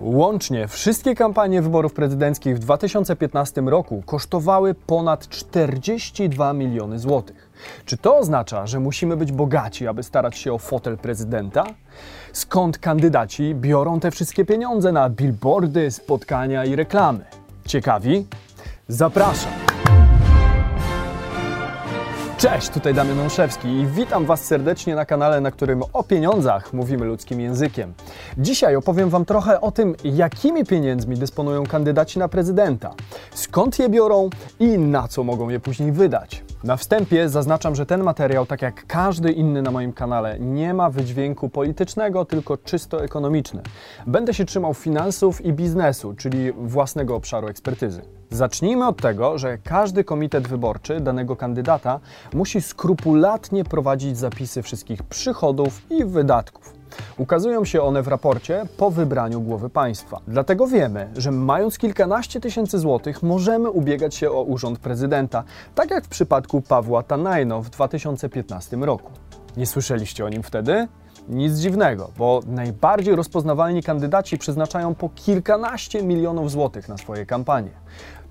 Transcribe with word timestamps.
Łącznie 0.00 0.68
wszystkie 0.68 1.14
kampanie 1.14 1.62
wyborów 1.62 1.92
prezydenckich 1.92 2.56
w 2.56 2.58
2015 2.58 3.60
roku 3.60 4.02
kosztowały 4.06 4.74
ponad 4.74 5.28
42 5.28 6.52
miliony 6.52 6.98
złotych. 6.98 7.50
Czy 7.84 7.96
to 7.96 8.16
oznacza, 8.16 8.66
że 8.66 8.80
musimy 8.80 9.16
być 9.16 9.32
bogaci, 9.32 9.88
aby 9.88 10.02
starać 10.02 10.38
się 10.38 10.52
o 10.52 10.58
fotel 10.58 10.98
prezydenta? 10.98 11.64
Skąd 12.32 12.78
kandydaci 12.78 13.54
biorą 13.54 14.00
te 14.00 14.10
wszystkie 14.10 14.44
pieniądze 14.44 14.92
na 14.92 15.10
billboardy, 15.10 15.90
spotkania 15.90 16.64
i 16.64 16.76
reklamy? 16.76 17.24
Ciekawi? 17.66 18.26
Zapraszam! 18.88 19.59
Cześć, 22.40 22.68
tutaj 22.68 22.94
Damian 22.94 23.20
Olszewski 23.20 23.68
i 23.68 23.86
witam 23.86 24.24
Was 24.24 24.44
serdecznie 24.44 24.94
na 24.94 25.04
kanale, 25.04 25.40
na 25.40 25.50
którym 25.50 25.82
o 25.92 26.02
pieniądzach 26.02 26.72
mówimy 26.72 27.06
ludzkim 27.06 27.40
językiem. 27.40 27.94
Dzisiaj 28.38 28.76
opowiem 28.76 29.10
Wam 29.10 29.24
trochę 29.24 29.60
o 29.60 29.70
tym, 29.70 29.94
jakimi 30.04 30.64
pieniędzmi 30.64 31.16
dysponują 31.16 31.66
kandydaci 31.66 32.18
na 32.18 32.28
prezydenta, 32.28 32.94
skąd 33.34 33.78
je 33.78 33.88
biorą 33.88 34.30
i 34.60 34.78
na 34.78 35.08
co 35.08 35.24
mogą 35.24 35.48
je 35.48 35.60
później 35.60 35.92
wydać. 35.92 36.44
Na 36.64 36.76
wstępie 36.76 37.28
zaznaczam, 37.28 37.74
że 37.74 37.86
ten 37.86 38.02
materiał, 38.02 38.46
tak 38.46 38.62
jak 38.62 38.86
każdy 38.86 39.32
inny 39.32 39.62
na 39.62 39.70
moim 39.70 39.92
kanale, 39.92 40.38
nie 40.38 40.74
ma 40.74 40.90
wydźwięku 40.90 41.48
politycznego, 41.48 42.24
tylko 42.24 42.56
czysto 42.56 43.04
ekonomiczny. 43.04 43.62
Będę 44.06 44.34
się 44.34 44.44
trzymał 44.44 44.74
finansów 44.74 45.44
i 45.44 45.52
biznesu, 45.52 46.14
czyli 46.14 46.52
własnego 46.52 47.16
obszaru 47.16 47.48
ekspertyzy. 47.48 48.19
Zacznijmy 48.30 48.86
od 48.86 49.02
tego, 49.02 49.38
że 49.38 49.58
każdy 49.58 50.04
komitet 50.04 50.48
wyborczy 50.48 51.00
danego 51.00 51.36
kandydata 51.36 52.00
musi 52.34 52.60
skrupulatnie 52.60 53.64
prowadzić 53.64 54.18
zapisy 54.18 54.62
wszystkich 54.62 55.02
przychodów 55.02 55.82
i 55.90 56.04
wydatków. 56.04 56.72
Ukazują 57.18 57.64
się 57.64 57.82
one 57.82 58.02
w 58.02 58.08
raporcie 58.08 58.62
po 58.76 58.90
wybraniu 58.90 59.40
głowy 59.40 59.70
państwa. 59.70 60.20
Dlatego 60.28 60.66
wiemy, 60.66 61.08
że 61.16 61.30
mając 61.30 61.78
kilkanaście 61.78 62.40
tysięcy 62.40 62.78
złotych 62.78 63.22
możemy 63.22 63.70
ubiegać 63.70 64.14
się 64.14 64.30
o 64.30 64.42
urząd 64.42 64.78
prezydenta, 64.78 65.44
tak 65.74 65.90
jak 65.90 66.04
w 66.04 66.08
przypadku 66.08 66.60
Pawła 66.60 67.02
Tanajno 67.02 67.62
w 67.62 67.70
2015 67.70 68.76
roku. 68.76 69.10
Nie 69.56 69.66
słyszeliście 69.66 70.24
o 70.24 70.28
nim 70.28 70.42
wtedy? 70.42 70.88
Nic 71.30 71.58
dziwnego, 71.58 72.10
bo 72.18 72.40
najbardziej 72.46 73.16
rozpoznawalni 73.16 73.82
kandydaci 73.82 74.38
przeznaczają 74.38 74.94
po 74.94 75.08
kilkanaście 75.08 76.02
milionów 76.02 76.50
złotych 76.50 76.88
na 76.88 76.98
swoje 76.98 77.26
kampanie. 77.26 77.70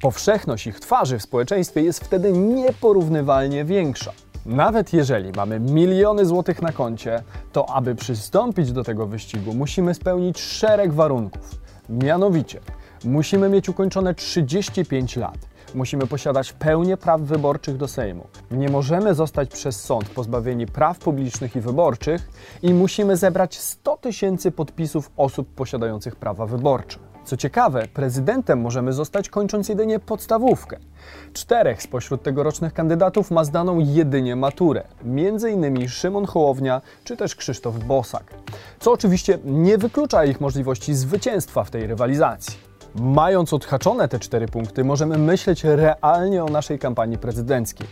Powszechność 0.02 0.68
ich 0.68 0.80
twarzy 0.80 1.20
w 1.20 1.22
społeczeństwie 1.22 1.82
jest 1.82 2.04
wtedy 2.04 2.32
nieporównywalnie 2.32 3.66
większa. 3.66 4.12
Nawet 4.46 4.94
jeżeli 4.94 5.32
mamy 5.32 5.60
miliony 5.60 6.26
złotych 6.26 6.62
na 6.62 6.72
koncie, 6.72 7.24
to 7.52 7.70
aby 7.70 7.96
przystąpić 7.96 8.72
do 8.72 8.84
tego 8.84 9.08
wyścigu, 9.08 9.54
musimy 9.54 9.94
spełnić 9.94 10.40
szereg 10.40 10.94
warunków. 10.94 11.56
Mianowicie, 11.90 12.60
musimy 13.06 13.50
mieć 13.50 13.70
ukończone 13.70 14.16
35 14.16 15.16
lat. 15.16 15.38
Musimy 15.76 16.08
posiadać 16.08 16.54
pełnię 16.54 16.98
praw 16.98 17.22
wyborczych 17.22 17.78
do 17.78 17.88
Sejmu. 17.88 18.28
Nie 18.52 18.70
możemy 18.70 19.14
zostać 19.14 19.50
przez 19.50 19.82
sąd 19.82 20.10
pozbawieni 20.10 20.66
praw 20.66 21.00
publicznych 21.00 21.56
i 21.56 21.62
wyborczych 21.62 22.30
i 22.62 22.74
musimy 22.74 23.18
zebrać 23.18 23.60
100 23.60 23.98
tysięcy 23.98 24.52
podpisów 24.52 25.12
osób 25.18 25.56
posiadających 25.56 26.16
prawa 26.16 26.46
wyborcze. 26.46 27.00
Co 27.26 27.38
ciekawe, 27.38 27.88
prezydentem 27.94 28.62
możemy 28.62 28.94
zostać 28.94 29.30
kończąc 29.30 29.70
jedynie 29.70 30.00
podstawówkę. 30.00 30.78
Czterech 31.34 31.84
spośród 31.84 32.24
tegorocznych 32.24 32.74
kandydatów 32.74 33.32
ma 33.32 33.44
zdaną 33.44 33.80
jedynie 33.80 34.36
maturę, 34.36 34.84
m.in. 35.04 35.90
Szymon 35.90 36.26
Hołownia 36.26 36.82
czy 37.04 37.18
też 37.18 37.36
Krzysztof 37.36 37.78
Bosak, 37.78 38.34
co 38.80 38.92
oczywiście 38.92 39.40
nie 39.46 39.78
wyklucza 39.78 40.26
ich 40.26 40.42
możliwości 40.42 40.94
zwycięstwa 40.94 41.64
w 41.64 41.72
tej 41.72 41.88
rywalizacji. 41.88 42.69
Mając 42.96 43.54
odhaczone 43.54 44.08
te 44.08 44.20
cztery 44.20 44.48
punkty, 44.48 44.84
możemy 44.84 45.18
myśleć 45.18 45.64
realnie 45.64 46.44
o 46.44 46.48
naszej 46.48 46.80
kampanii 46.80 47.18
prezydenckiej. 47.18 47.88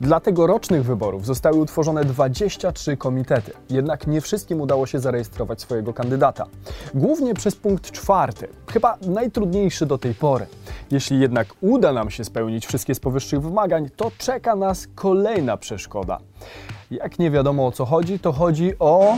Dla 0.00 0.20
tegorocznych 0.20 0.84
wyborów 0.84 1.26
zostały 1.26 1.56
utworzone 1.56 2.04
23 2.04 2.96
komitety, 2.96 3.52
jednak 3.70 4.06
nie 4.06 4.20
wszystkim 4.20 4.60
udało 4.60 4.86
się 4.86 4.98
zarejestrować 4.98 5.60
swojego 5.60 5.94
kandydata. 5.94 6.46
Głównie 6.94 7.34
przez 7.34 7.56
punkt 7.56 7.90
czwarty, 7.90 8.48
chyba 8.72 8.98
najtrudniejszy 9.06 9.86
do 9.86 9.98
tej 9.98 10.14
pory. 10.14 10.46
Jeśli 10.90 11.20
jednak 11.20 11.48
uda 11.60 11.92
nam 11.92 12.10
się 12.10 12.24
spełnić 12.24 12.66
wszystkie 12.66 12.94
z 12.94 13.00
powyższych 13.00 13.42
wymagań, 13.42 13.88
to 13.96 14.10
czeka 14.18 14.56
nas 14.56 14.88
kolejna 14.94 15.56
przeszkoda. 15.56 16.18
Jak 16.90 17.18
nie 17.18 17.30
wiadomo 17.30 17.66
o 17.66 17.72
co 17.72 17.84
chodzi, 17.84 18.18
to 18.18 18.32
chodzi 18.32 18.78
o 18.78 19.16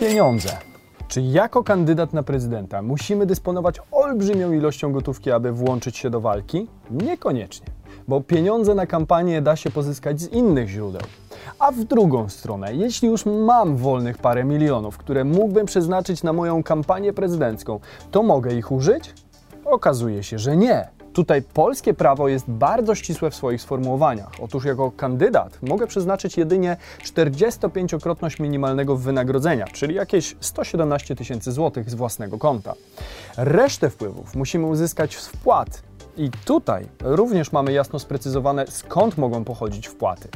pieniądze. 0.00 0.67
Czy 1.08 1.22
jako 1.22 1.64
kandydat 1.64 2.12
na 2.12 2.22
prezydenta 2.22 2.82
musimy 2.82 3.26
dysponować 3.26 3.80
olbrzymią 3.92 4.52
ilością 4.52 4.92
gotówki, 4.92 5.30
aby 5.30 5.52
włączyć 5.52 5.96
się 5.96 6.10
do 6.10 6.20
walki? 6.20 6.66
Niekoniecznie, 6.90 7.66
bo 8.08 8.20
pieniądze 8.20 8.74
na 8.74 8.86
kampanię 8.86 9.42
da 9.42 9.56
się 9.56 9.70
pozyskać 9.70 10.20
z 10.20 10.32
innych 10.32 10.68
źródeł. 10.68 11.02
A 11.58 11.72
w 11.72 11.84
drugą 11.84 12.28
stronę, 12.28 12.74
jeśli 12.74 13.08
już 13.08 13.26
mam 13.26 13.76
wolnych 13.76 14.18
parę 14.18 14.44
milionów, 14.44 14.98
które 14.98 15.24
mógłbym 15.24 15.66
przeznaczyć 15.66 16.22
na 16.22 16.32
moją 16.32 16.62
kampanię 16.62 17.12
prezydencką, 17.12 17.80
to 18.10 18.22
mogę 18.22 18.54
ich 18.54 18.72
użyć? 18.72 19.14
Okazuje 19.64 20.22
się, 20.22 20.38
że 20.38 20.56
nie. 20.56 20.97
Tutaj 21.18 21.42
polskie 21.42 21.94
prawo 21.94 22.28
jest 22.28 22.44
bardzo 22.48 22.94
ścisłe 22.94 23.30
w 23.30 23.34
swoich 23.34 23.62
sformułowaniach. 23.62 24.30
Otóż 24.42 24.64
jako 24.64 24.90
kandydat 24.90 25.58
mogę 25.62 25.86
przeznaczyć 25.86 26.36
jedynie 26.36 26.76
45-krotność 27.04 28.40
minimalnego 28.40 28.96
wynagrodzenia, 28.96 29.66
czyli 29.66 29.94
jakieś 29.94 30.36
117 30.40 31.16
tysięcy 31.16 31.52
złotych 31.52 31.90
z 31.90 31.94
własnego 31.94 32.38
konta. 32.38 32.74
Resztę 33.36 33.90
wpływów 33.90 34.34
musimy 34.34 34.66
uzyskać 34.66 35.16
z 35.16 35.26
wpłat, 35.28 35.82
i 36.16 36.30
tutaj 36.44 36.88
również 37.00 37.52
mamy 37.52 37.72
jasno 37.72 37.98
sprecyzowane, 37.98 38.66
skąd 38.66 39.18
mogą 39.18 39.44
pochodzić 39.44 39.86
wpłaty. 39.86 40.28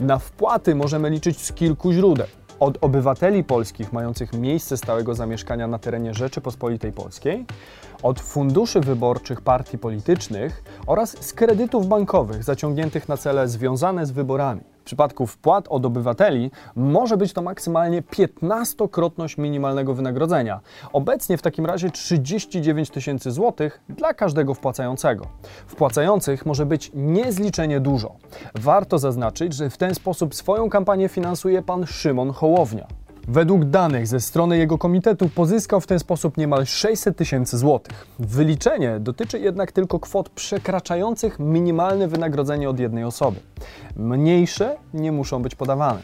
Na 0.00 0.18
wpłaty 0.18 0.74
możemy 0.74 1.10
liczyć 1.10 1.40
z 1.40 1.52
kilku 1.52 1.92
źródeł 1.92 2.26
od 2.64 2.78
obywateli 2.80 3.44
polskich 3.44 3.92
mających 3.92 4.32
miejsce 4.32 4.76
stałego 4.76 5.14
zamieszkania 5.14 5.66
na 5.66 5.78
terenie 5.78 6.14
Rzeczypospolitej 6.14 6.92
Polskiej, 6.92 7.46
od 8.02 8.20
funduszy 8.20 8.80
wyborczych 8.80 9.40
partii 9.40 9.78
politycznych 9.78 10.62
oraz 10.86 11.16
z 11.26 11.32
kredytów 11.32 11.86
bankowych 11.86 12.44
zaciągniętych 12.44 13.08
na 13.08 13.16
cele 13.16 13.48
związane 13.48 14.06
z 14.06 14.10
wyborami. 14.10 14.73
Przypadku 14.84 15.26
wpłat 15.26 15.68
od 15.68 15.86
obywateli 15.86 16.50
może 16.76 17.16
być 17.16 17.32
to 17.32 17.42
maksymalnie 17.42 18.02
15-krotność 18.02 19.38
minimalnego 19.38 19.94
wynagrodzenia. 19.94 20.60
Obecnie 20.92 21.38
w 21.38 21.42
takim 21.42 21.66
razie 21.66 21.90
39 21.90 22.90
tysięcy 22.90 23.30
złotych 23.30 23.80
dla 23.88 24.14
każdego 24.14 24.54
wpłacającego. 24.54 25.26
Wpłacających 25.66 26.46
może 26.46 26.66
być 26.66 26.90
niezliczenie 26.94 27.80
dużo. 27.80 28.14
Warto 28.54 28.98
zaznaczyć, 28.98 29.54
że 29.54 29.70
w 29.70 29.76
ten 29.76 29.94
sposób 29.94 30.34
swoją 30.34 30.70
kampanię 30.70 31.08
finansuje 31.08 31.62
pan 31.62 31.86
Szymon 31.86 32.30
Hołownia. 32.30 32.86
Według 33.28 33.64
danych 33.64 34.06
ze 34.06 34.20
strony 34.20 34.58
jego 34.58 34.78
komitetu 34.78 35.28
pozyskał 35.28 35.80
w 35.80 35.86
ten 35.86 35.98
sposób 35.98 36.36
niemal 36.36 36.66
600 36.66 37.16
tysięcy 37.16 37.58
złotych. 37.58 38.06
Wyliczenie 38.18 39.00
dotyczy 39.00 39.38
jednak 39.38 39.72
tylko 39.72 40.00
kwot 40.00 40.28
przekraczających 40.28 41.38
minimalne 41.38 42.08
wynagrodzenie 42.08 42.70
od 42.70 42.78
jednej 42.80 43.04
osoby. 43.04 43.40
Mniejsze 43.96 44.76
nie 44.94 45.12
muszą 45.12 45.42
być 45.42 45.54
podawane. 45.54 46.00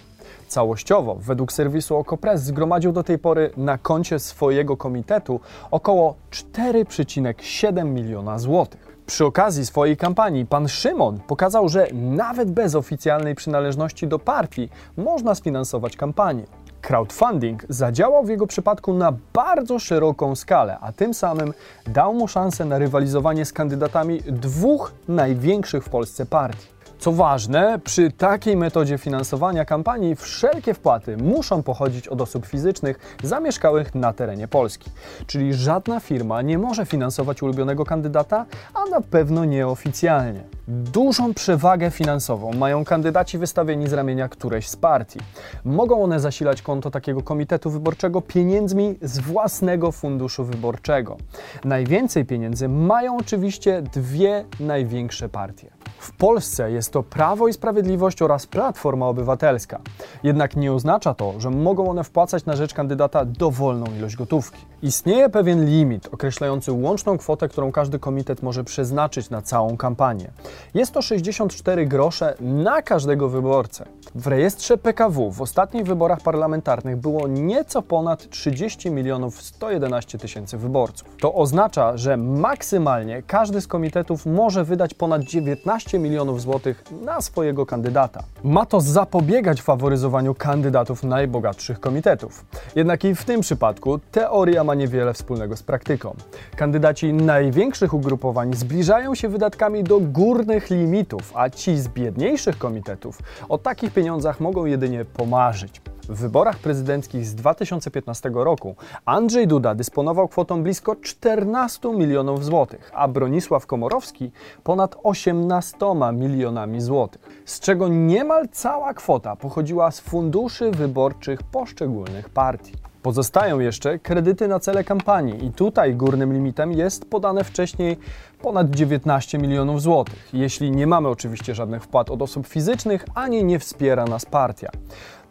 Całościowo, 0.49 1.15
według 1.15 1.53
serwisu 1.53 1.97
Okopres, 1.97 2.43
zgromadził 2.43 2.93
do 2.93 3.03
tej 3.03 3.19
pory 3.19 3.51
na 3.57 3.79
koncie 3.79 4.19
swojego 4.19 4.77
komitetu 4.77 5.41
około 5.71 6.15
4,7 6.31 7.85
miliona 7.85 8.39
złotych. 8.39 8.97
Przy 9.07 9.25
okazji 9.25 9.67
swojej 9.67 9.97
kampanii 9.97 10.47
pan 10.47 10.69
Szymon 10.69 11.21
pokazał, 11.27 11.69
że 11.69 11.87
nawet 11.93 12.51
bez 12.51 12.75
oficjalnej 12.75 13.35
przynależności 13.35 14.09
do 14.09 14.19
partii 14.19 14.69
można 14.97 15.35
sfinansować 15.35 15.97
kampanię. 15.97 16.45
Crowdfunding 16.83 17.65
zadziałał 17.69 18.25
w 18.25 18.29
jego 18.29 18.47
przypadku 18.47 18.95
na 18.95 19.13
bardzo 19.33 19.79
szeroką 19.79 20.37
skalę, 20.37 20.79
a 20.81 20.93
tym 20.93 21.15
samym 21.15 21.55
dał 21.87 22.15
mu 22.15 22.28
szansę 22.28 22.65
na 22.65 22.78
rywalizowanie 22.78 23.45
z 23.45 23.53
kandydatami 23.53 24.21
dwóch 24.27 24.93
największych 25.09 25.84
w 25.84 25.89
Polsce 25.89 26.27
partii. 26.27 26.81
Co 27.01 27.13
ważne, 27.13 27.78
przy 27.84 28.10
takiej 28.10 28.57
metodzie 28.57 28.99
finansowania 28.99 29.65
kampanii 29.65 30.16
wszelkie 30.16 30.75
wpłaty 30.75 31.16
muszą 31.16 31.63
pochodzić 31.63 32.09
od 32.09 32.21
osób 32.21 32.47
fizycznych 32.47 33.16
zamieszkałych 33.22 33.95
na 33.95 34.13
terenie 34.13 34.49
Polski. 34.49 34.91
Czyli 35.27 35.54
żadna 35.54 36.01
firma 36.01 36.43
nie 36.43 36.59
może 36.59 36.87
finansować 36.87 37.43
ulubionego 37.43 37.84
kandydata, 37.84 38.47
a 38.75 38.84
na 38.91 39.01
pewno 39.01 39.45
nieoficjalnie. 39.45 40.45
Dużą 40.72 41.34
przewagę 41.34 41.91
finansową 41.91 42.53
mają 42.53 42.84
kandydaci 42.84 43.39
wystawieni 43.39 43.89
z 43.89 43.93
ramienia 43.93 44.28
którejś 44.28 44.69
z 44.69 44.77
partii. 44.77 45.19
Mogą 45.65 46.03
one 46.03 46.21
zasilać 46.21 46.63
konto 46.63 46.91
takiego 46.91 47.22
komitetu 47.22 47.71
wyborczego 47.71 48.21
pieniędzmi 48.21 48.99
z 49.03 49.19
własnego 49.19 49.93
funduszu 49.93 50.45
wyborczego. 50.45 51.17
Najwięcej 51.65 52.25
pieniędzy 52.25 52.69
mają 52.69 53.17
oczywiście 53.17 53.83
dwie 53.83 54.45
największe 54.61 55.28
partie. 55.28 55.71
W 55.99 56.13
Polsce 56.13 56.73
jest 56.73 56.93
to 56.93 57.03
Prawo 57.03 57.49
i 57.49 57.53
Sprawiedliwość 57.53 58.23
oraz 58.23 58.47
Platforma 58.47 59.07
Obywatelska. 59.07 59.81
Jednak 60.23 60.57
nie 60.57 60.73
oznacza 60.73 61.15
to, 61.15 61.41
że 61.41 61.51
mogą 61.51 61.91
one 61.91 62.05
wpłacać 62.05 62.45
na 62.45 62.57
rzecz 62.57 62.75
kandydata 62.75 63.25
dowolną 63.25 63.87
ilość 63.99 64.16
gotówki. 64.16 64.70
Istnieje 64.82 65.28
pewien 65.28 65.65
limit 65.65 66.09
określający 66.12 66.72
łączną 66.72 67.18
kwotę, 67.18 67.48
którą 67.48 67.72
każdy 67.72 67.98
komitet 67.98 68.42
może 68.42 68.65
przeznaczyć 68.65 69.30
na 69.30 69.42
całą 69.42 69.77
kampanię. 69.77 70.30
Jest 70.74 70.92
to 70.92 71.03
64 71.03 71.86
grosze 71.86 72.34
na 72.41 72.82
każdego 72.82 73.28
wyborcę. 73.28 73.84
W 74.15 74.27
rejestrze 74.27 74.78
PKW 74.78 75.30
w 75.30 75.42
ostatnich 75.42 75.84
wyborach 75.84 76.21
parlamentarnych 76.21 76.97
było 76.97 77.28
nieco 77.28 77.82
ponad 77.82 78.30
30 78.30 78.91
milionów 78.91 79.42
111 79.42 80.18
tysięcy 80.18 80.59
wyborców. 80.59 81.09
To 81.21 81.34
oznacza, 81.34 81.97
że 81.97 82.16
maksymalnie 82.16 83.22
każdy 83.27 83.60
z 83.60 83.66
komitetów 83.66 84.27
może 84.27 84.65
wydać 84.65 84.94
ponad 84.94 85.22
19 85.22 85.98
milionów 85.98 86.41
złotych 86.42 86.84
na 87.04 87.21
swojego 87.21 87.66
kandydata. 87.66 88.22
Ma 88.44 88.66
to 88.66 88.80
zapobiegać 88.80 89.62
faworyzowaniu 89.62 90.34
kandydatów 90.34 91.03
najbogatszych 91.03 91.80
komitetów. 91.80 92.44
Jednak 92.77 93.04
i 93.04 93.15
w 93.15 93.24
tym 93.24 93.41
przypadku 93.41 93.98
teoria 94.10 94.65
ma 94.71 94.75
niewiele 94.75 95.13
wspólnego 95.15 95.57
z 95.57 95.63
praktyką. 95.63 96.15
Kandydaci 96.57 97.13
największych 97.13 97.95
ugrupowań 97.95 98.55
zbliżają 98.55 99.15
się 99.15 99.28
wydatkami 99.28 99.84
do 99.84 100.01
górnych 100.01 100.71
limitów, 100.71 101.33
a 101.34 101.51
ci 101.51 101.78
z 101.78 101.89
biedniejszych 101.89 102.59
komitetów 102.59 103.19
o 103.49 103.59
takich 103.59 103.93
pieniądzach 103.93 104.41
mogą 104.41 104.65
jedynie 104.65 105.05
pomarzyć. 105.05 105.83
W 106.09 106.19
wyborach 106.21 106.59
prezydenckich 106.59 107.27
z 107.27 107.34
2015 107.34 108.31
roku 108.34 108.75
Andrzej 109.05 109.47
Duda 109.47 109.75
dysponował 109.75 110.28
kwotą 110.28 110.63
blisko 110.63 110.97
14 110.97 111.89
milionów 111.95 112.45
złotych, 112.45 112.91
a 112.95 113.09
Bronisław 113.09 113.66
Komorowski 113.66 114.31
ponad 114.65 114.97
18 115.03 115.77
milionami 116.13 116.81
złotych, 116.81 117.43
z 117.45 117.61
czego 117.61 117.89
niemal 117.89 118.49
cała 118.53 118.95
kwota 118.95 119.37
pochodziła 119.37 119.91
z 119.91 120.01
funduszy 120.01 120.71
wyborczych 120.71 121.43
poszczególnych 121.43 122.28
partii. 122.28 122.90
Pozostają 123.03 123.59
jeszcze 123.59 123.99
kredyty 123.99 124.49
na 124.49 124.61
cele 124.61 124.85
kampanii 124.85 125.45
i 125.45 125.53
tutaj 125.53 125.95
górnym 125.95 126.33
limitem 126.33 126.73
jest 126.73 127.11
podane 127.11 127.45
wcześniej 127.45 127.99
ponad 128.43 128.71
19 128.71 129.39
milionów 129.39 129.83
złotych, 129.83 130.29
jeśli 130.33 130.71
nie 130.71 130.87
mamy 130.87 131.09
oczywiście 131.09 131.55
żadnych 131.55 131.83
wpłat 131.83 132.11
od 132.11 132.23
osób 132.23 132.47
fizycznych, 132.47 133.05
ani 133.15 133.45
nie 133.45 133.59
wspiera 133.59 134.05
nas 134.05 134.27
partia. 134.27 134.71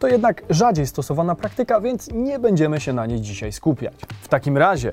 To 0.00 0.08
jednak 0.08 0.42
rzadziej 0.50 0.86
stosowana 0.86 1.34
praktyka, 1.34 1.80
więc 1.80 2.08
nie 2.12 2.38
będziemy 2.38 2.80
się 2.80 2.92
na 2.92 3.06
niej 3.06 3.20
dzisiaj 3.20 3.52
skupiać. 3.52 3.94
W 4.22 4.28
takim 4.28 4.58
razie, 4.58 4.92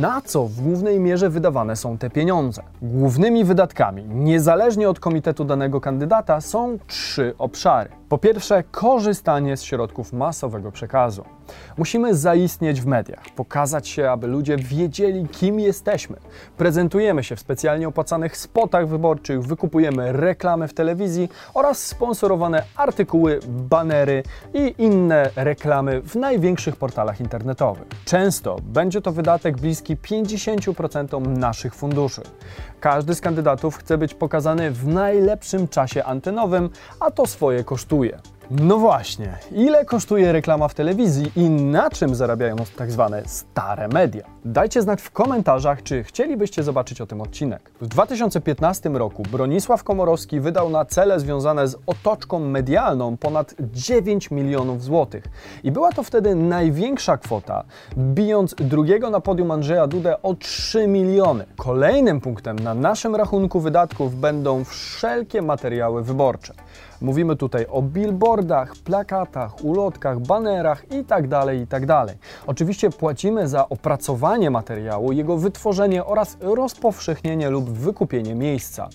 na 0.00 0.20
co 0.20 0.44
w 0.44 0.60
głównej 0.60 1.00
mierze 1.00 1.30
wydawane 1.30 1.76
są 1.76 1.98
te 1.98 2.10
pieniądze? 2.10 2.62
Głównymi 2.82 3.44
wydatkami, 3.44 4.04
niezależnie 4.04 4.90
od 4.90 5.00
komitetu 5.00 5.44
danego 5.44 5.80
kandydata, 5.80 6.40
są 6.40 6.78
trzy 6.86 7.34
obszary. 7.38 7.90
Po 8.08 8.18
pierwsze, 8.18 8.62
korzystanie 8.70 9.56
z 9.56 9.62
środków 9.62 10.12
masowego 10.12 10.72
przekazu. 10.72 11.24
Musimy 11.76 12.14
zaistnieć 12.14 12.80
w 12.80 12.86
mediach, 12.86 13.24
pokazać 13.36 13.88
się, 13.88 14.10
aby 14.10 14.26
ludzie 14.26 14.56
wiedzieli, 14.56 15.28
kim 15.28 15.60
jesteśmy. 15.60 16.16
Prezentujemy 16.56 17.24
się 17.24 17.36
w 17.36 17.40
specjalnie 17.40 17.88
opłacanych 17.88 18.36
spotach 18.36 18.88
wyborczych, 18.88 19.42
wykupujemy 19.42 20.12
reklamy 20.12 20.68
w 20.68 20.74
telewizji 20.74 21.28
oraz 21.54 21.86
sponsorowane 21.86 22.62
artykuły, 22.76 23.40
banery 23.48 24.22
i 24.54 24.74
inne 24.78 25.30
reklamy 25.36 26.02
w 26.02 26.16
największych 26.16 26.76
portalach 26.76 27.20
internetowych. 27.20 27.88
Często 28.04 28.56
będzie 28.62 29.00
to 29.00 29.12
wydatek 29.12 29.56
bliski 29.56 29.96
50% 29.96 31.26
naszych 31.26 31.74
funduszy. 31.74 32.22
Każdy 32.80 33.14
z 33.14 33.20
kandydatów 33.20 33.76
chce 33.76 33.98
być 33.98 34.14
pokazany 34.14 34.70
w 34.70 34.86
najlepszym 34.86 35.68
czasie 35.68 36.04
antenowym, 36.04 36.70
a 37.00 37.10
to 37.10 37.26
swoje 37.26 37.64
kosztuje. 37.64 38.18
No 38.50 38.78
właśnie, 38.78 39.38
ile 39.52 39.84
kosztuje 39.84 40.32
reklama 40.32 40.68
w 40.68 40.74
telewizji 40.74 41.32
i 41.36 41.50
na 41.50 41.90
czym 41.90 42.14
zarabiają 42.14 42.56
tak 42.76 42.92
zwane 42.92 43.22
stare 43.26 43.88
media? 43.88 44.22
Dajcie 44.44 44.82
znać 44.82 45.02
w 45.02 45.10
komentarzach, 45.10 45.82
czy 45.82 46.04
chcielibyście 46.04 46.62
zobaczyć 46.62 47.00
o 47.00 47.06
tym 47.06 47.20
odcinek. 47.20 47.70
W 47.80 47.86
2015 47.86 48.88
roku 48.88 49.22
Bronisław 49.32 49.84
Komorowski 49.84 50.40
wydał 50.40 50.70
na 50.70 50.84
cele 50.84 51.20
związane 51.20 51.68
z 51.68 51.76
otoczką 51.86 52.38
medialną 52.38 53.16
ponad 53.16 53.54
9 53.60 54.30
milionów 54.30 54.82
złotych. 54.82 55.24
I 55.64 55.72
była 55.72 55.92
to 55.92 56.02
wtedy 56.02 56.34
największa 56.34 57.16
kwota, 57.16 57.64
bijąc 57.98 58.54
drugiego 58.54 59.10
na 59.10 59.20
podium 59.20 59.50
Andrzeja 59.50 59.86
Dudę 59.86 60.22
o 60.22 60.34
3 60.34 60.86
miliony. 60.86 61.46
Kolejnym 61.56 62.20
punktem 62.20 62.58
na 62.58 62.74
naszym 62.74 63.16
rachunku 63.16 63.60
wydatków 63.60 64.20
będą 64.20 64.64
wszelkie 64.64 65.42
materiały 65.42 66.02
wyborcze. 66.02 66.54
Mówimy 67.00 67.36
tutaj 67.36 67.66
o 67.70 67.82
billboardach, 67.82 68.76
plakatach, 68.76 69.64
ulotkach, 69.64 70.20
banerach 70.20 70.82
itd., 70.90 71.28
tak 71.28 71.54
itd. 71.54 71.86
Tak 71.86 72.16
Oczywiście 72.46 72.90
płacimy 72.90 73.48
za 73.48 73.68
opracowanie 73.68 74.50
materiału, 74.50 75.12
jego 75.12 75.36
wytworzenie 75.36 76.04
oraz 76.04 76.36
rozpowszechnienie 76.40 77.50
lub 77.50 77.70
wykupienie 77.70 78.34
miejsca. 78.34 78.88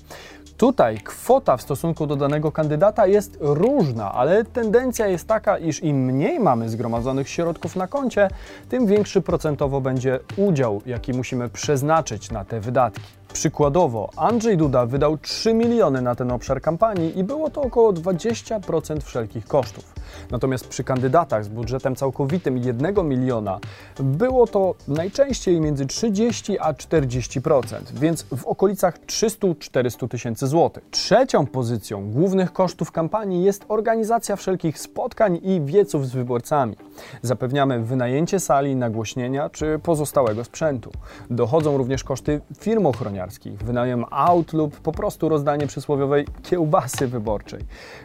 Tutaj 0.57 0.97
kwota 0.97 1.57
w 1.57 1.61
stosunku 1.61 2.07
do 2.07 2.15
danego 2.15 2.51
kandydata 2.51 3.07
jest 3.07 3.37
różna, 3.39 4.11
ale 4.11 4.45
tendencja 4.45 5.07
jest 5.07 5.27
taka, 5.27 5.57
iż 5.57 5.83
im 5.83 5.97
mniej 5.97 6.39
mamy 6.39 6.69
zgromadzonych 6.69 7.29
środków 7.29 7.75
na 7.75 7.87
koncie, 7.87 8.29
tym 8.69 8.87
większy 8.87 9.21
procentowo 9.21 9.81
będzie 9.81 10.19
udział, 10.37 10.81
jaki 10.85 11.13
musimy 11.13 11.49
przeznaczyć 11.49 12.31
na 12.31 12.45
te 12.45 12.59
wydatki. 12.59 13.23
Przykładowo, 13.33 14.09
Andrzej 14.15 14.57
Duda 14.57 14.85
wydał 14.85 15.17
3 15.17 15.53
miliony 15.53 16.01
na 16.01 16.15
ten 16.15 16.31
obszar 16.31 16.61
kampanii 16.61 17.19
i 17.19 17.23
było 17.23 17.49
to 17.49 17.61
około 17.61 17.93
20% 17.93 19.01
wszelkich 19.01 19.47
kosztów. 19.47 19.93
Natomiast 20.31 20.67
przy 20.67 20.83
kandydatach 20.83 21.45
z 21.45 21.47
budżetem 21.47 21.95
całkowitym 21.95 22.57
1 22.57 23.07
miliona 23.07 23.59
było 23.99 24.47
to 24.47 24.75
najczęściej 24.87 25.61
między 25.61 25.85
30 25.85 26.59
a 26.59 26.73
40%, 26.73 27.63
więc 27.93 28.23
w 28.23 28.45
okolicach 28.45 28.99
300-400 28.99 30.42
złotych. 30.47 30.83
Trzecią 30.91 31.45
pozycją 31.45 32.11
głównych 32.11 32.53
kosztów 32.53 32.91
kampanii 32.91 33.43
jest 33.43 33.65
organizacja 33.67 34.35
wszelkich 34.35 34.79
spotkań 34.79 35.39
i 35.43 35.61
wieców 35.61 36.07
z 36.07 36.11
wyborcami. 36.11 36.75
Zapewniamy 37.21 37.79
wynajęcie 37.79 38.39
sali, 38.39 38.75
nagłośnienia 38.75 39.49
czy 39.49 39.79
pozostałego 39.83 40.43
sprzętu. 40.43 40.91
Dochodzą 41.29 41.77
również 41.77 42.03
koszty 42.03 42.41
firm 42.59 42.85
ochroniarskich, 42.85 43.57
wynajem 43.57 44.05
aut 44.09 44.53
lub 44.53 44.79
po 44.79 44.91
prostu 44.91 45.29
rozdanie 45.29 45.67
przysłowiowej 45.67 46.27
kiełbasy 46.43 47.07
wyborczej. 47.07 47.59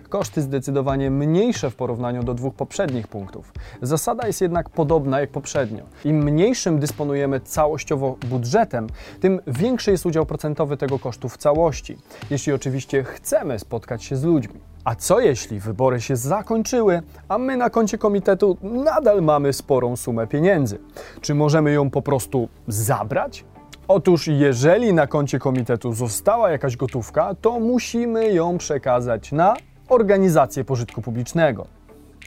Koszty 0.09 0.43
zdecydowanie 0.43 1.11
mniejsze 1.11 1.71
w 1.71 1.77
porównaniu 1.77 2.23
do 2.23 2.35
dwóch 2.35 2.55
poprzednich 2.55 3.09
punktów. 3.09 3.53
Zasada 3.83 4.27
jest 4.27 4.41
jednak 4.41 4.71
podobna 4.71 5.21
jak 5.21 5.31
poprzednio. 5.31 5.83
Im 6.05 6.25
mniejszym 6.25 6.79
dysponujemy 6.79 7.41
całościowo 7.41 8.17
budżetem, 8.27 8.87
tym 9.21 9.41
większy 9.47 9.91
jest 9.91 10.07
udział 10.07 10.27
procentowy 10.27 10.77
tego 10.77 10.99
kosztu 10.99 11.29
w 11.29 11.37
całości, 11.37 11.99
jeśli 12.31 12.53
oczywiście 12.53 13.05
chcemy 13.05 13.59
spotkać 13.59 14.05
się 14.05 14.17
z 14.17 14.25
ludźmi. 14.25 14.61
A 14.85 14.95
co 14.95 15.21
jeśli 15.21 15.61
wybory 15.61 16.01
się 16.01 16.17
zakończyły, 16.17 17.03
a 17.29 17.39
my 17.39 17.57
na 17.57 17.71
koncie 17.71 17.99
komitetu 17.99 18.57
nadal 18.63 19.23
mamy 19.23 19.53
sporą 19.53 19.97
sumę 19.97 20.27
pieniędzy? 20.27 20.79
Czy 21.21 21.35
możemy 21.35 21.73
ją 21.73 21.91
po 21.91 22.03
prostu 22.03 22.49
zabrać? 22.69 23.45
Otóż, 23.89 24.27
jeżeli 24.27 24.95
na 24.95 25.07
koncie 25.07 25.39
komitetu 25.39 25.93
została 25.93 26.51
jakaś 26.51 26.77
gotówka, 26.77 27.35
to 27.35 27.61
musimy 27.61 28.33
ją 28.33 28.59
przekazać 28.59 29.33
na 29.33 29.55
organizację 29.89 30.65
pożytku 30.65 31.03
publicznego. 31.03 31.78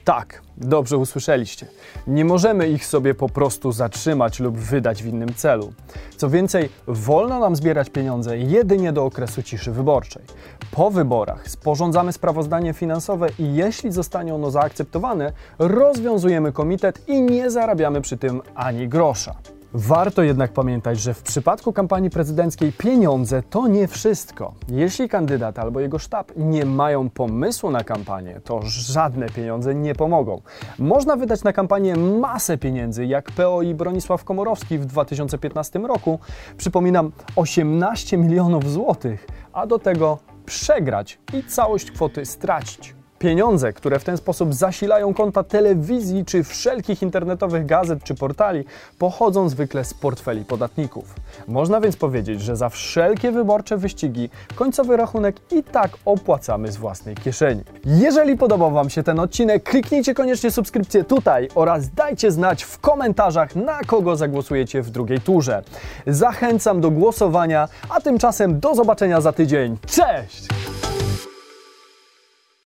Tak, 0.06 0.42
dobrze 0.58 0.98
usłyszeliście. 0.98 1.68
Nie 2.08 2.26
możemy 2.26 2.70
ich 2.70 2.86
sobie 2.86 3.14
po 3.14 3.30
prostu 3.30 3.72
zatrzymać 3.72 4.40
lub 4.40 4.58
wydać 4.58 5.04
w 5.04 5.06
innym 5.06 5.34
celu. 5.34 5.74
Co 6.18 6.30
więcej, 6.30 6.70
wolno 6.88 7.40
nam 7.40 7.56
zbierać 7.56 7.90
pieniądze 7.90 8.38
jedynie 8.38 8.94
do 8.94 9.06
okresu 9.06 9.44
ciszy 9.44 9.72
wyborczej. 9.72 10.24
Po 10.72 10.92
wyborach 10.92 11.50
sporządzamy 11.50 12.14
sprawozdanie 12.14 12.74
finansowe 12.74 13.28
i 13.40 13.56
jeśli 13.56 13.92
zostanie 13.92 14.36
ono 14.36 14.52
zaakceptowane, 14.52 15.34
rozwiązujemy 15.60 16.52
komitet 16.52 17.10
i 17.10 17.22
nie 17.22 17.52
zarabiamy 17.52 18.02
przy 18.02 18.18
tym 18.18 18.42
ani 18.56 18.88
grosza. 18.88 19.36
Warto 19.74 20.24
jednak 20.24 20.54
pamiętać, 20.54 21.00
że 21.00 21.14
w 21.14 21.22
przypadku 21.22 21.74
kampanii 21.74 22.10
prezydenckiej 22.10 22.74
pieniądze 22.74 23.44
to 23.50 23.68
nie 23.68 23.88
wszystko. 23.88 24.54
Jeśli 24.70 25.10
kandydat 25.10 25.60
albo 25.60 25.80
jego 25.80 26.00
sztab 26.00 26.32
nie 26.36 26.66
mają 26.66 27.10
pomysłu 27.10 27.72
na 27.72 27.84
kampanię, 27.84 28.42
to 28.44 28.60
żadne 28.64 29.30
pieniądze 29.30 29.76
nie 29.76 29.96
pomogą. 29.96 30.42
Można 30.80 31.16
wydać 31.16 31.44
na 31.44 31.54
kampanię 31.54 31.96
masę 31.96 32.58
pieniędzy, 32.58 33.06
jak 33.06 33.32
PO 33.32 33.62
i 33.62 33.76
Bronisław 33.76 34.24
Komorowski 34.24 34.78
w 34.78 34.86
2015 34.86 35.80
roku. 35.80 36.20
Przypominam, 36.58 37.12
18 37.36 38.18
milionów 38.18 38.72
złotych, 38.72 39.28
a 39.54 39.68
do 39.68 39.80
tego 39.80 40.18
przegrać 40.46 41.20
i 41.34 41.44
całość 41.44 41.92
kwoty 41.92 42.26
stracić. 42.26 43.01
Pieniądze, 43.22 43.74
które 43.74 44.00
w 44.00 44.04
ten 44.04 44.18
sposób 44.18 44.54
zasilają 44.54 45.14
konta 45.14 45.44
telewizji 45.44 46.26
czy 46.26 46.44
wszelkich 46.44 47.02
internetowych 47.02 47.66
gazet 47.66 48.04
czy 48.04 48.16
portali, 48.16 48.66
pochodzą 48.98 49.50
zwykle 49.50 49.86
z 49.86 49.94
portfeli 49.94 50.46
podatników. 50.46 51.16
Można 51.48 51.82
więc 51.82 51.96
powiedzieć, 51.96 52.42
że 52.42 52.56
za 52.56 52.70
wszelkie 52.70 53.32
wyborcze 53.32 53.78
wyścigi 53.78 54.30
końcowy 54.56 54.98
rachunek 54.98 55.36
i 55.52 55.64
tak 55.64 55.92
opłacamy 56.06 56.72
z 56.72 56.78
własnej 56.78 57.16
kieszeni. 57.16 57.64
Jeżeli 57.86 58.38
podobał 58.38 58.72
Wam 58.72 58.90
się 58.90 59.04
ten 59.04 59.20
odcinek, 59.20 59.64
kliknijcie 59.64 60.14
koniecznie 60.14 60.52
subskrypcję 60.52 61.04
tutaj 61.04 61.48
oraz 61.56 61.90
dajcie 61.90 62.32
znać 62.32 62.64
w 62.64 62.80
komentarzach, 62.80 63.56
na 63.56 63.80
kogo 63.80 64.16
zagłosujecie 64.16 64.82
w 64.82 64.90
drugiej 64.90 65.20
turze. 65.20 65.64
Zachęcam 66.08 66.82
do 66.82 66.92
głosowania, 66.92 67.68
a 67.90 68.02
tymczasem 68.02 68.60
do 68.60 68.76
zobaczenia 68.76 69.22
za 69.22 69.34
tydzień. 69.34 69.78
Cześć! 69.88 70.48